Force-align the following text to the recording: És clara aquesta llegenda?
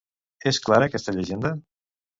És 0.51 0.59
clara 0.69 0.89
aquesta 0.91 1.17
llegenda? 1.19 1.57